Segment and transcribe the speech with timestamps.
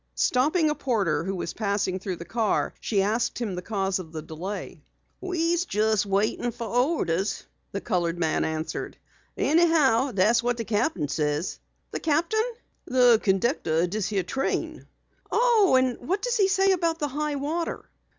[0.15, 4.11] Stopping a porter who was passing through the car, she asked him the cause of
[4.11, 4.81] the delay.
[5.21, 8.97] "We'se waitin' fo' ordehs," the colored man answered.
[9.37, 11.59] "Anyhow, dat's what de cap'n says."
[11.91, 12.51] "The captain?"
[12.85, 14.87] "The conducteh o' dis heah train."
[15.31, 15.75] "Oh!
[15.77, 17.87] And what does he say about the high water?"